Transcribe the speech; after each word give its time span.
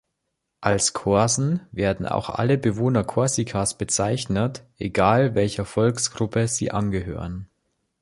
Als 0.61 0.93
Korsen 0.93 1.61
werden 1.71 2.07
auch 2.07 2.31
alle 2.31 2.57
Bewohner 2.57 3.03
Korsikas 3.03 3.77
bezeichnet, 3.77 4.63
egal 4.79 5.35
welcher 5.35 5.63
Volksgruppe 5.63 6.47
sie 6.47 6.71
angehören. 6.71 7.47